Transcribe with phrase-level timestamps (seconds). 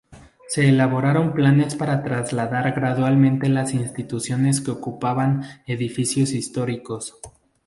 [0.47, 7.19] Se elaboraron planes para trasladar gradualmente las instituciones que ocupaban edificios históricos.